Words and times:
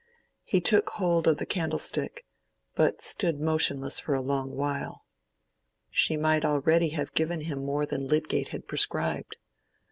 He 0.43 0.61
took 0.61 0.89
hold 0.89 1.27
of 1.27 1.37
the 1.37 1.45
candlestick, 1.45 2.25
but 2.73 3.03
stood 3.03 3.39
motionless 3.39 3.99
for 3.99 4.15
a 4.15 4.21
long 4.23 4.55
while. 4.55 5.05
She 5.91 6.17
might 6.17 6.43
already 6.43 6.89
have 6.89 7.13
given 7.13 7.41
him 7.41 7.63
more 7.63 7.85
than 7.85 8.07
Lydgate 8.07 8.47
had 8.47 8.67
prescribed. 8.67 9.37